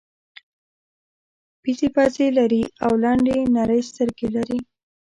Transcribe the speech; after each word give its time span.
پېتې 1.61 1.87
پزې 1.95 2.27
لري 2.37 2.63
او 2.85 2.91
لنډې 3.03 3.37
نرۍ 3.55 3.81
سترګې 3.89 4.27
لري. 4.35 4.59